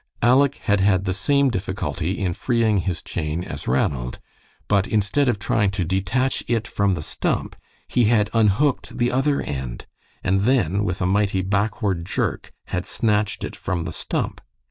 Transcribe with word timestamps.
Aleck 0.23 0.55
had 0.55 0.79
had 0.79 1.05
the 1.05 1.13
same 1.13 1.51
difficulty 1.51 2.17
in 2.17 2.33
freeing 2.33 2.79
his 2.79 3.03
chain 3.03 3.43
as 3.43 3.67
Ranald, 3.67 4.17
but 4.67 4.87
instead 4.87 5.29
of 5.29 5.37
trying 5.37 5.69
to 5.77 5.85
detach 5.85 6.43
it 6.47 6.67
from 6.67 6.95
the 6.95 7.03
stump, 7.03 7.55
he 7.87 8.05
had 8.05 8.27
unhooked 8.33 8.97
the 8.97 9.11
other 9.11 9.41
end, 9.43 9.85
and 10.23 10.41
then, 10.41 10.83
with 10.83 11.03
a 11.03 11.05
mighty 11.05 11.43
backward 11.43 12.03
jerk, 12.03 12.51
had 12.69 12.87
snatched 12.87 13.43
it 13.43 13.55
from 13.55 13.83
the 13.83 13.93
stump. 13.93 14.41